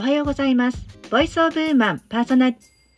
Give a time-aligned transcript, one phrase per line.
[0.00, 0.78] おはようございます。
[1.10, 2.54] ボイスオブウーマンパーソナ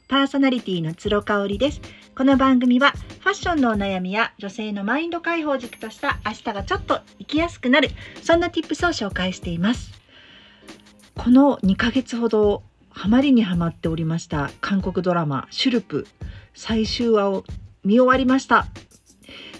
[0.06, 1.80] パーソナリティの鶴香織です。
[2.16, 7.88] この番組はファッションのお悩みや女性のマインド解放軸とした明日がちょっと生きやすくなる
[8.22, 9.90] そんな tips を紹介しています。
[11.16, 16.06] この2ヶ月ほどハマりにハマっておりました韓国ドラマシュルプ
[16.54, 17.42] 最終話を
[17.84, 18.68] 見終わりました。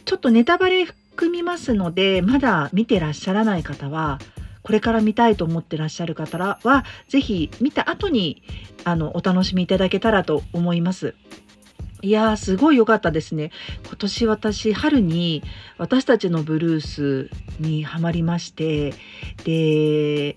[0.05, 4.21] ちょっとネタバレ含みますのでまだ見てらっしゃらない方は
[4.63, 8.43] これから見たいと思ってらっしゃる方は、ぜひ見た後に、
[8.85, 11.15] あの、お楽しみいただけたらと思います。
[12.05, 13.53] いやー、すごい良かったですね。
[13.87, 15.43] 今年私、春に
[15.79, 17.31] 私たちのブルース
[17.61, 18.93] にハマりまして、
[19.45, 20.37] で、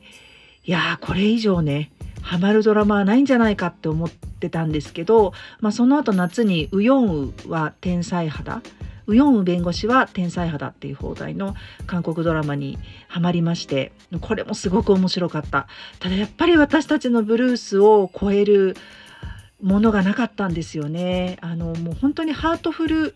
[0.63, 8.61] いやー、これ以上ね、ハマるドラマはないんじゃないかって思ってたんですけど、まあ、その後夏にウヨンウは天才肌、
[9.07, 11.55] ウヨンウ弁護士は天才肌っていう放題の
[11.85, 12.77] 韓国ドラマに
[13.07, 13.91] ハマりまして
[14.21, 15.67] これもすごく面白かった。
[15.99, 18.75] ただやっぱり私たちのブルースを超える
[19.61, 21.37] ものがなかったんですよね。
[21.41, 23.15] あのもう本当にハートフル、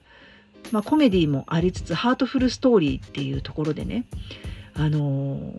[0.71, 4.05] まあ、コメディもありつつハートフルストーリーっていうところでね
[4.73, 5.53] あの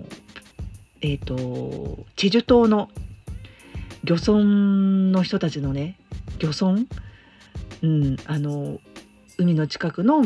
[1.00, 2.90] えっ、ー、とチェジュ島の
[4.04, 4.44] 漁村
[5.12, 5.98] の人たちのね
[6.38, 6.86] 漁村？
[7.82, 8.78] うんあの
[9.40, 10.22] 海の近くの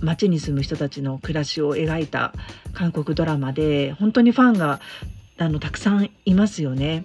[0.00, 2.32] 町に住む人たちの暮らしを描いた
[2.74, 4.80] 韓国ドラマで本当にファンが
[5.38, 7.04] あのたくさんいますよね。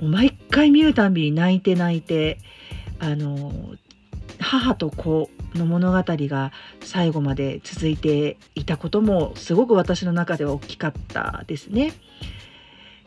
[0.00, 2.38] もう毎回見るたびに泣いて泣いて
[2.98, 3.52] あの
[4.40, 11.92] 母と子の物語が最後まで続いていたこともすごく私の中では大きかったですね。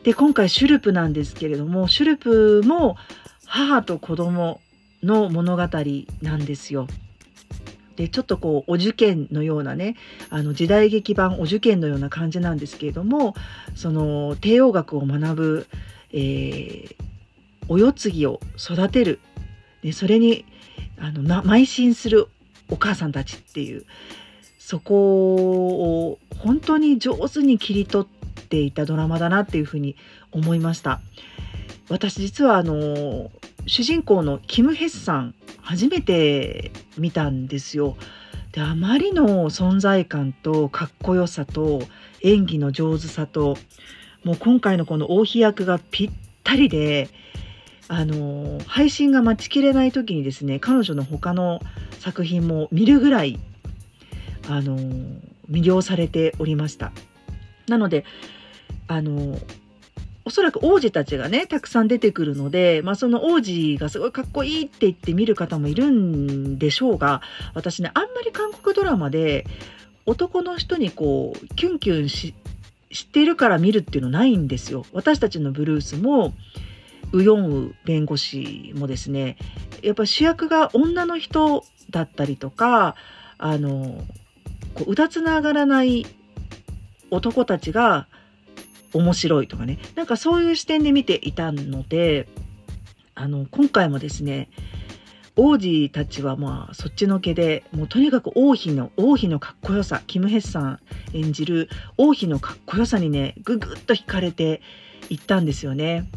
[0.02, 2.96] で今回シュルプなんですけれどもシュルプも
[3.44, 4.60] 母と子供
[5.02, 5.62] の物語
[6.22, 6.86] なんですよ。
[7.96, 9.96] でちょっとこうお受験のようなね
[10.30, 13.34] あの時代劇版お受験のような感じなんですけれども
[13.74, 15.66] その帝王学を学ぶ、
[16.12, 16.94] えー、
[17.68, 19.20] お世継ぎを育てる
[19.82, 20.44] でそれに
[20.98, 22.28] あの邁進する
[22.70, 23.84] お母さんたちっていう
[24.58, 29.96] そこを本当に上手に切り取っていたドラマだなっていうふうに
[30.32, 31.00] 思いました。
[31.88, 33.30] 私実はあの
[33.66, 37.96] 主人公のキム・ヘッさん初めて見たんですよ。
[38.52, 41.82] であまりの存在感とかっこよさと
[42.22, 43.58] 演技の上手さと
[44.24, 46.10] もう今回のこの王妃役がぴっ
[46.42, 47.10] たりで
[47.88, 51.60] あの配信が待ちきれない時にですね彼女の他の
[51.98, 53.38] 作品も見るぐらい
[54.48, 54.78] あの
[55.50, 56.92] 魅了されておりました。
[57.68, 58.04] なので
[58.86, 59.38] あの
[60.26, 67.22] おそらく王子たちがねたくさん出てくるので、まあ、その王子がすごいかっこいいって言って見る方もいるんでしょうが
[67.54, 69.46] 私ねあんまり韓国ドラマで
[70.04, 72.34] 男の人にこうキュンキュンし
[72.92, 74.84] 知ってるから見るっていうのないんですよ。
[74.92, 76.32] 私たちのブルースも
[77.12, 79.36] ウヨンウ弁護士もですね
[79.82, 82.96] やっぱ主役が女の人だったりとか
[83.38, 84.04] あの
[84.74, 86.04] こううだつながらない
[87.10, 88.08] 男たちが
[88.92, 92.28] 面白いとかねなんかそういう視点で見ていたので
[93.14, 94.50] あの今回もですね
[95.36, 100.80] 王子たちはまあそっちのけでもうとにかく王妃の王妃のかっこよさキム・ヘッさん
[101.12, 104.62] 演じる王妃のかっこよさにねぐぐっと惹かれて
[105.10, 106.08] いったんですよね。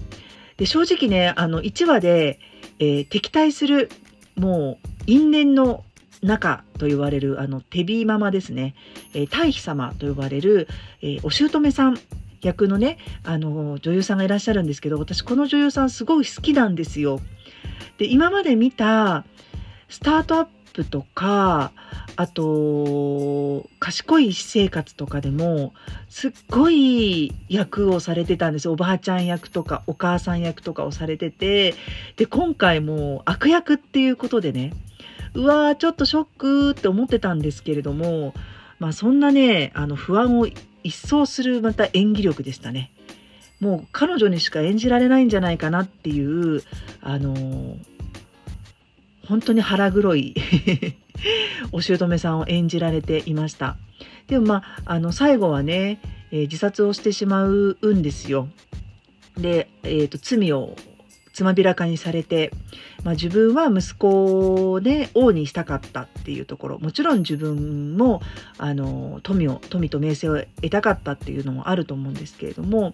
[0.55, 2.39] で正直ねあの1話で、
[2.79, 3.89] えー、敵対する
[4.35, 5.83] もう因縁の
[6.21, 8.75] 中と言われるあのテビーママですね、
[9.13, 10.67] えー、大妃様と呼ばれる、
[11.01, 11.99] えー、お姑さん
[12.41, 17.19] 役のねあの女優さんがいらっしゃるんですけど私この女優さんすごい好きなんですよ。
[17.97, 19.25] で今まで見た
[19.89, 21.71] スタートアップとか
[22.15, 25.73] あと賢い私生活とかでも
[26.09, 31.75] すっごい役をされてたんですおばあちゃん役とかお母さん役とかをされてて
[32.17, 34.73] で今回も悪役っていうことでね
[35.33, 38.33] うわーちょっとショックって思ってたんですけれども
[38.79, 40.47] まあそんなねあの不安を
[40.83, 42.91] 一掃するまた演技力でしたね。
[43.59, 46.63] もう彼女にしか演じられないんじゃないかなっていう
[47.01, 47.77] あのー、
[49.27, 50.33] 本当に腹黒い
[51.73, 53.77] お姑さんを演じられていました。
[54.27, 54.55] でもま
[54.85, 55.99] ああの最後はね、
[56.31, 58.47] えー、自殺をしてしまうんですよ。
[59.37, 60.75] で、えーと、と罪を
[61.39, 62.51] つまびらかにされて、
[63.05, 68.21] まあ、自分は息子で王にしたかったっていうところもちろん自分も
[68.57, 72.93] あの富を富と名声を得たかったっていうのもあると思うんですけれども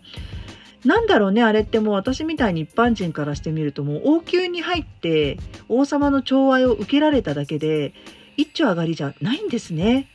[0.84, 7.96] なんだろうねあれってもう私みたいに一般人からしてみるともう王宮に入って王様の寵愛を受けられただけで
[8.38, 10.08] 一丁上がりじゃないんですね。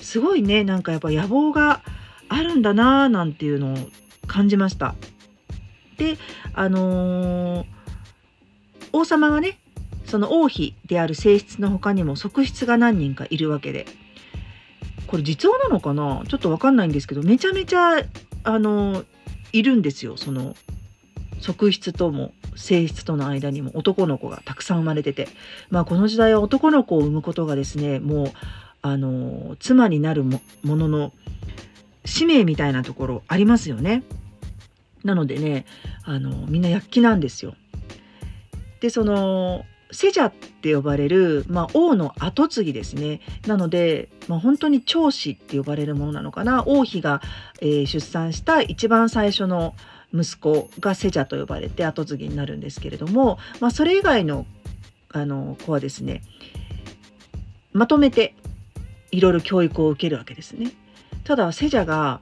[0.00, 1.80] すごいねなんかやっぱ野望が
[2.28, 3.76] あるんだなーなんていうのを
[4.28, 4.94] 感じました。
[5.96, 6.16] で
[6.54, 7.71] あのー
[8.92, 9.58] 王様がね
[10.06, 13.86] その王妃である正室の他にも側室が何人かいるわけで
[15.06, 16.22] これ実話なのかな？
[16.28, 18.02] ちょっと分かんないんですけどめちゃめちゃ
[18.44, 19.04] あの
[19.52, 20.56] いるんですよその
[21.40, 25.28] 側室とも性質との間にも男の子がたくさん生まれてて
[25.70, 28.32] まあこの時代は男の子を産むことがですねもう
[28.82, 31.12] あの妻になるものの
[32.04, 34.02] 使命みたいなところありますよね。
[35.04, 35.66] なのでね
[36.04, 37.54] あのみんな躍起なんですよ。
[38.82, 43.20] でそのセジャって呼ばれる、まあ、王の跡継ぎですね。
[43.46, 46.64] なので、まあ、本当に長子って呼ばれるものなのかな。
[46.66, 47.20] 王妃が、
[47.60, 49.74] えー、出産した一番最初の
[50.12, 54.46] 息子がセジャと呼ばれて跡継ぎになるんですけれども、まあ、それ以外の
[55.12, 56.22] あの子はですね
[57.74, 58.34] まとめて
[59.10, 60.72] いろいろ教育を受けるわけですね。
[61.24, 62.20] ただセジャが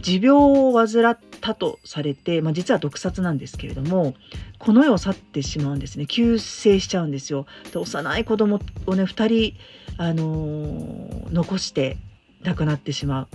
[0.00, 4.14] 持病を患ったとされて、まあ、実は毒殺なんですけれども
[4.58, 7.46] この世を去ってしまうんですね急逝しちゃうんですよ。
[7.72, 9.56] で幼い子供をね2人、
[9.96, 11.96] あのー、残して
[12.42, 13.26] 亡くなってしま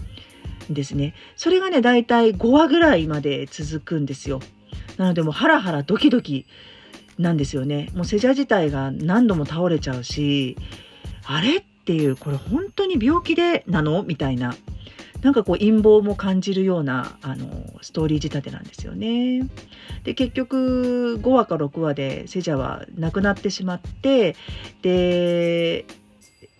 [0.70, 1.14] うんですね。
[1.36, 4.40] それがねだいたい5話ぐらいまで続くんですよ。
[4.98, 6.46] なのでもうハラハラドキドキ
[7.18, 7.92] なんですよね。
[7.96, 10.58] もうセジャ自体が何度も倒れちゃうし
[11.26, 11.58] あれ？
[11.58, 14.02] っていうこれ本当に病気でなの？
[14.04, 14.56] みたいな
[15.26, 17.48] なんかこう陰謀も感じるようなあの
[17.82, 19.42] ストーリー仕立てなんですよね。
[20.04, 24.36] で結局5話か6話でセジャは亡くなってしまって
[24.84, 25.88] で、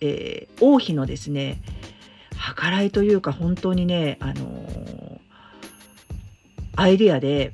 [0.00, 1.62] えー、王妃のですね
[2.60, 5.20] 計らいというか本当にねあの
[6.74, 7.52] アイデアで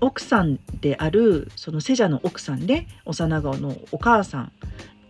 [0.00, 4.52] 奥さんであるそのセジャの奥さんで幼顔のお母さん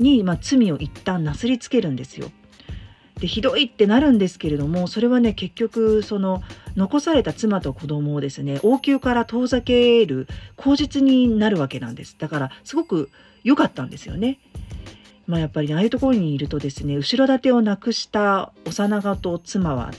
[0.01, 2.33] に、まあ、罪を一旦なすりつけるんですよ。
[3.21, 6.43] でひどいってなるんですけれどもそれはね結局その
[6.77, 10.27] 残された妻と子供をですね王宮から遠ざける
[10.57, 13.11] 口実になるわけなんですだからすごく
[13.45, 14.39] 良かったんですよね。
[15.27, 19.91] まあ、やっぱり、ね、ああいうところにいるとですね後ろ盾をなくした幼子と妻は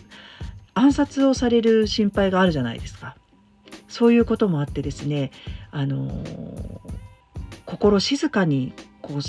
[0.75, 3.15] 暗殺をされる心配があるじゃないですか。
[3.88, 5.31] そういうこともあってですね
[5.71, 6.79] あのー、
[7.65, 9.21] 心静かにこう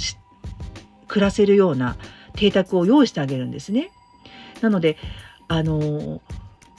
[1.06, 1.96] 暮らせるような
[2.36, 3.90] 邸宅を用意してあげるんですね。
[4.60, 4.96] なので、
[5.48, 6.20] あの、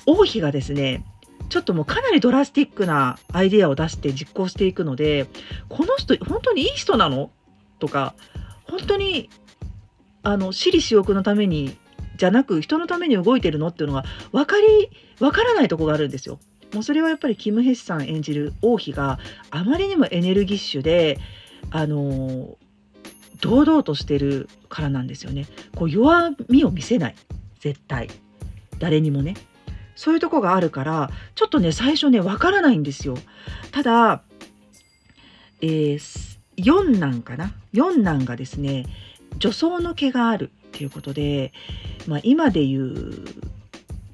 [0.06, 1.04] 王妃がですね、
[1.50, 5.28] ちょっともうかなりドラスティックなアイデアを出して実行していくので、
[5.70, 7.32] この人本当にいい人なの
[7.80, 8.16] とか、
[8.64, 9.30] 本当に、
[10.24, 11.78] あの、私利私欲のために、
[12.18, 14.90] じゃなく人のために動いてるのっていうのが分かり、
[15.20, 16.40] 分からないとこがあるんですよ。
[16.74, 19.20] もうそれはやっぱりキム・ヘスさん演じる王妃が
[19.52, 21.18] あまりにもエネルギッシュで、
[21.72, 22.58] あの
[23.42, 25.46] 堂々としてるからなんですよね。
[25.76, 27.16] こう弱みを見せない
[27.60, 28.10] 絶対
[28.80, 29.36] 誰にもね
[29.96, 33.18] そういうとこがあるからちょっとね最初ねわからないんですよ。
[33.72, 34.22] ただ、
[35.62, 38.86] えー、4男かな？4男がですね
[39.38, 41.52] 女装の毛があるっていうことで、
[42.08, 43.26] まあ、今で言う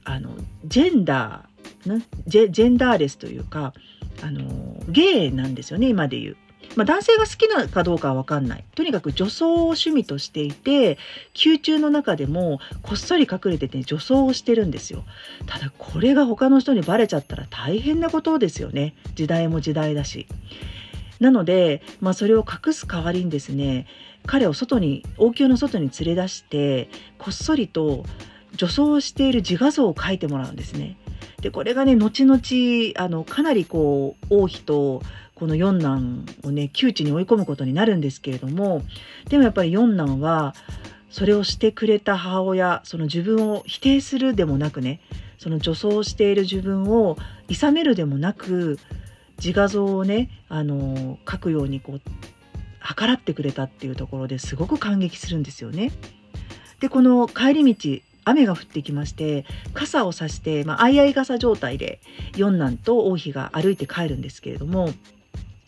[0.05, 0.35] あの
[0.65, 3.73] ジェンダージェジェンダーレスというか
[4.21, 6.37] あのゲイなんですよね今で言う。
[6.75, 8.63] まあ、男性が好きなかどうかは分かんない。
[8.75, 10.97] とにかく女装を趣味としていて
[11.43, 15.03] 宮中の中でもこっそり隠れてて女装をしてるんですよ。
[15.45, 18.95] ただこれが他の人にバレちゃったら大変なことですよね。
[19.15, 20.27] 時代も時代だし。
[21.19, 23.87] なので、まあ、それを隠す代わりにですね
[24.25, 28.03] 彼を外に王宮の外に連れ出してこっそりと
[28.55, 30.97] 女装をしている自画像を描いてもらうんですね。
[31.41, 32.41] でこれがね後々
[32.95, 35.01] あのかなりこう王妃と
[35.43, 38.81] この四男をね窮地に追い込むことになるんですけれども
[39.27, 40.55] でもやっぱり四男は
[41.09, 45.01] それをしてくれた母親その自分を否定するでもなくね
[45.37, 47.17] その女装している自分を
[47.49, 48.79] 諌めるでもなく
[49.37, 52.01] 自画像をねあの描くようにこう
[52.97, 55.91] 計らってくれたっていうところですごく感激するんですよね。
[56.79, 61.99] でこの帰り道雨が降ってきまして傘をさして、まあ、相合い傘状態で
[62.37, 64.89] 四男と王妃が歩いて帰るんですけれども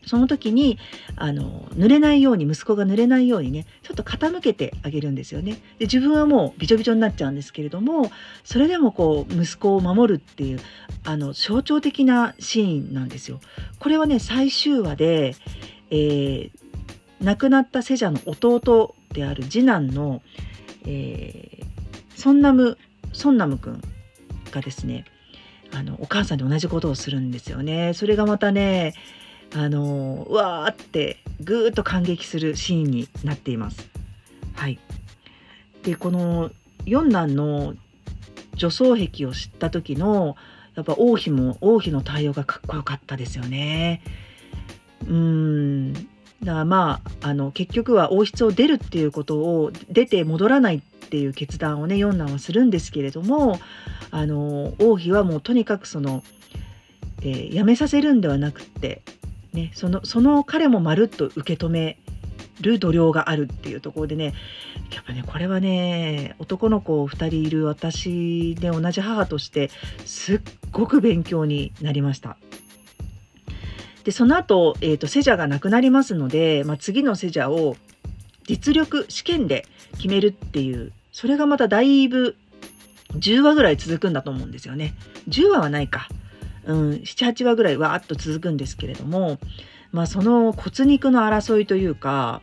[0.05, 0.77] その時に
[1.15, 5.53] あの濡れないように息子が濡れないようにねちょっと傾けてあげるんですよね。
[5.79, 8.11] で自分はもうびちょびちょになっちゃうんですけれども
[8.43, 10.59] それでもこう息子を守るっていう
[11.03, 13.39] あの象徴的なシーンなんですよ。
[13.79, 15.35] これはね最終話で、
[15.89, 16.51] えー、
[17.21, 20.21] 亡くなったセジャの弟である次男の、
[20.85, 21.65] えー、
[22.19, 22.77] ソンナム
[23.13, 23.81] ソンナム君
[24.51, 25.05] がですね
[25.73, 27.93] あのお母さんに同じことをするんですよね。
[27.93, 28.93] それがまたね
[29.53, 33.87] あのうわーってぐーっと感激するシーンになっています。
[34.55, 34.79] はい、
[35.83, 36.51] でこの
[36.85, 37.75] 四男の
[38.55, 40.35] 女装癖を知った時の
[40.75, 44.01] やっぱ王妃も王妃の対応がかっこよかったですよね。
[45.07, 46.07] うんだか
[46.59, 53.59] らまああの結局は王室を出るっていうことを出て戻らないっていう決断をね四男はするんですけれども
[54.11, 56.23] あの王妃はもうとにかくその、
[57.21, 59.01] えー、辞めさせるんではなくって、
[59.55, 61.97] ね、そのその彼もまるっと受け止め
[62.61, 64.33] る度量があるっていうところでね
[64.93, 69.69] やっぱねこれはね男の子2人いる私で同じ母として
[70.05, 72.37] すっごく勉強になりました。
[74.03, 77.75] でその後、えーと、セジャがなくなりますので、まあ、次のセジャを
[78.43, 82.35] 実力試験で決めるっていうそれがまただいぶ
[83.13, 84.93] 10話ぐらい続くんだと思うんですよね。
[85.27, 86.07] 10話はないか。
[86.65, 89.39] うん、78話ぐらいわーっと続くんですけれども、
[89.91, 92.41] まあ、その骨肉の争いというか、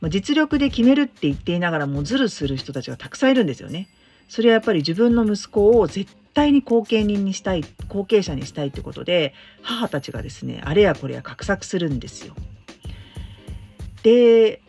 [0.00, 3.88] まあ、実力で決めるって言っていながらもズルする人たちがたくさんいるんですよね。
[4.28, 12.34] それはやっぱり自分の息子を絶対に後継人にしたい後継者にしたいってことで母たちがですねあれやこれや画策するんですよ。
[14.02, 14.60] で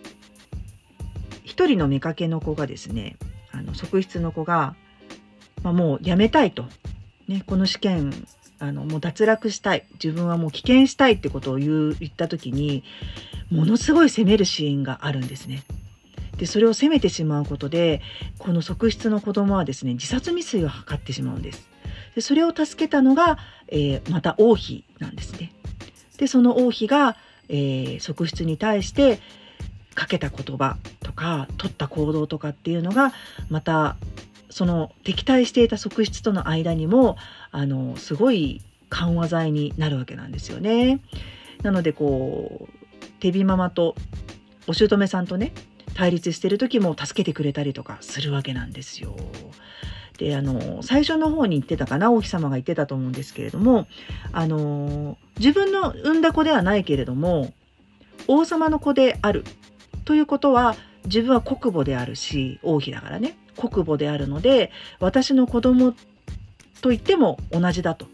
[1.43, 3.17] 一人の妾の子がですね
[3.51, 4.75] あの側室の子が、
[5.62, 6.65] まあ、もう辞めたいと、
[7.27, 8.13] ね、この試験
[8.60, 12.84] あのもう脱落したい自分はもう棄権したいってことを言う言った時に
[13.51, 15.63] ものすごい責めるシーンがあるんですね。
[16.38, 18.01] でそれを責めてしまうことで
[18.38, 21.70] この側室の子供はですね自殺未遂を図ってしまうんです。
[22.16, 23.38] でそれを助けたのが、
[23.68, 25.51] えー、また王妃なんですね。
[26.18, 27.16] でその王妃が、
[27.50, 29.20] えー、側室に対して
[29.96, 33.13] かけた言葉とか取った行動とかっていうのが
[33.50, 33.98] また
[34.50, 37.18] その敵対していた側室との間にも
[37.51, 41.00] あのすごい緩和剤になるわけなんですよね。
[41.63, 43.96] なのでこう手火ママと
[44.68, 45.53] お姑さんとね
[45.94, 49.15] 対立してる時も助けてくれたりとかするわけなんですよ。
[50.18, 53.88] であの最初の方に言ってたかな王妃様が言ってたと思うんですけれども
[54.34, 57.53] あの自分の産んだ子ではないけれども
[58.27, 59.46] 王様の子である
[60.03, 60.75] ということは
[61.06, 65.94] 自分は国母であるし王妃だからね国母であるので私の子供
[66.82, 68.08] と言っても同じだと。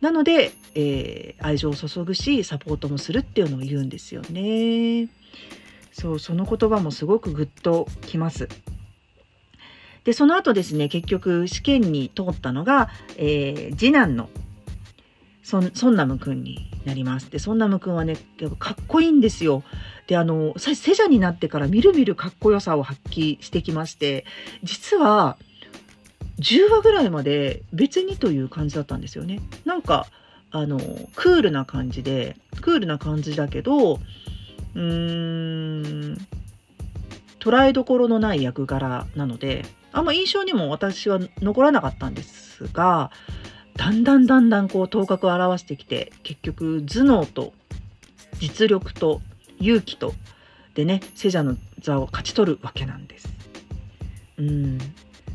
[0.00, 5.08] なので、えー、愛情を注ぐしサポートもするっていうのを言うんですよね。
[5.92, 8.48] そうその言葉もすごくグッときます。
[10.04, 14.28] でその後ですね結局試験に通ったのが、えー、次男の
[15.46, 17.30] ソンソンナム君になります。
[17.30, 18.16] でソンナム君はね
[18.58, 19.62] かっこいいんですよ。
[20.08, 24.24] であのセジャになってからみるみるかっこよさを発揮してきまして
[24.64, 25.36] 実は
[26.40, 29.40] 10話ぐらいまで別にという感じだったんですよね。
[29.64, 30.08] なんか
[30.50, 30.80] あの
[31.14, 36.26] クールな感じでクールな感じだけどうーん
[37.38, 43.12] 捉えどころのない役柄なのであんま印象にも私は残らなかったんですが
[43.76, 47.52] だんだんだんだんこう頭角を現してきて結局頭脳と
[48.38, 49.20] 実力と
[49.60, 50.14] 勇気と
[50.74, 53.28] でねセジャの座を勝ち取るわけなんです。
[54.38, 54.78] うん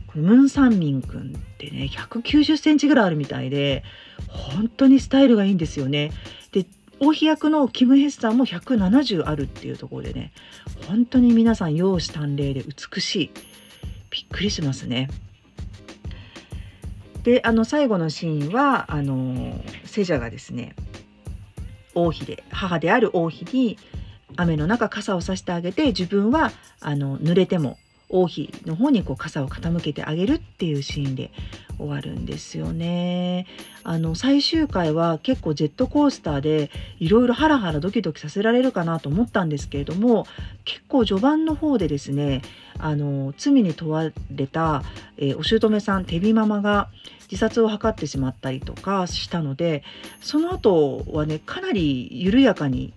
[0.07, 3.83] このムン・サンミン君ってね190センチぐらいあるみたいで
[4.27, 6.11] 本当にスタイルがいいんですよね。
[6.51, 6.65] で
[6.99, 10.31] 王妃役のキム・ヘッサンも170あるっていうところでね
[10.87, 13.31] 本当に皆さん容姿端麗で美しい
[14.11, 15.09] びっくりしますね。
[17.23, 20.75] であの最後のシーンはあのセジャがですね
[21.93, 23.77] 王妃で母である王妃に
[24.37, 27.77] 雨の中傘を差してあげて自分はあの濡れても
[28.11, 31.31] 王妃の方にこう傘を傾けてあげるっていうシーンで
[31.77, 33.47] 終わるんですよね。
[33.83, 40.27] あの最終回は結構ジェットコースターでいろいろハラハラドキドキさせられるかなと思ったんですけれども
[40.65, 42.41] 結構序盤の方でですね
[42.81, 44.83] あの罪に問われた、
[45.17, 46.89] えー、お姑さんテビママが
[47.23, 49.83] 自殺を図ってしまったりとかしたので
[50.21, 52.93] その後はねかなり緩やかに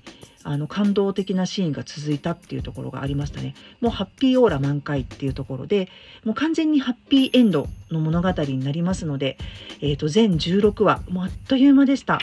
[0.47, 3.55] あの感動的なシーンが続いたっていうところがありましたね。
[3.81, 5.89] もうハッピーオーラ満開っていうところで
[6.23, 9.39] もう完全にハッピーエンドの物語になりますので、
[9.81, 12.19] えー、と全16話もうあっという間でした。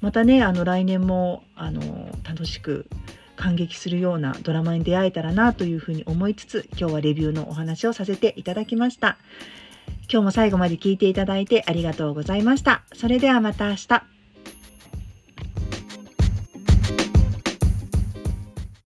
[0.00, 2.86] またねあの来年もあの楽しく
[3.40, 9.16] 感激するようなドラマに出会えたらなというふうに思いつつ今日はレビューのお話をさせていただきました。
[10.12, 12.82] 今日も最後まで聞いていただいてありがとうございました。
[12.92, 14.19] それではまた明日。